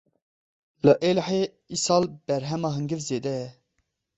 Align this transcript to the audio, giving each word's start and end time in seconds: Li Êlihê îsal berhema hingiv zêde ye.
Li 0.85 0.93
Êlihê 1.09 1.41
îsal 1.75 2.03
berhema 2.25 2.69
hingiv 2.75 2.99
zêde 3.07 3.33
ye. 3.39 3.47